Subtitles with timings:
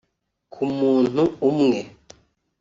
[0.53, 1.79] ku muntu umwe